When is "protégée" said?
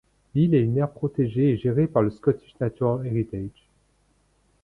0.89-1.49